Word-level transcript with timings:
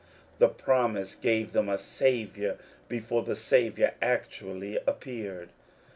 The 0.39 0.49
promise 0.49 1.13
gave 1.13 1.51
them 1.51 1.69
a 1.69 1.77
Saviour 1.77 2.57
before 2.89 3.21
the 3.21 3.35
Saviour 3.35 3.91
actually 4.01 4.77
appeared. 4.87 5.49